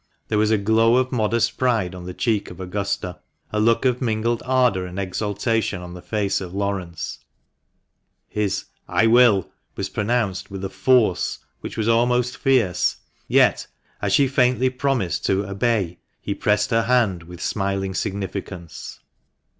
[0.29, 3.19] There was a glow of modest pride on the cheek of Augusta;
[3.51, 7.19] a look of mingled ardour and exultation on the face of Laurence;
[8.27, 12.95] his" I will" was pronounced with a force which was almost fierce,
[13.27, 13.67] yet,
[14.01, 19.01] as she faintly promised to "obey," he pressed her hand with smiling significance.